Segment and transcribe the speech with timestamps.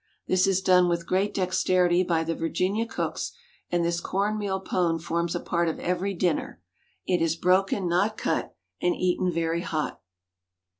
[0.25, 3.33] This is done with great dexterity by the Virginia cooks,
[3.69, 6.59] and this corn meal pone forms a part of every dinner.
[7.05, 10.01] It is broken, not cut, and eaten very hot.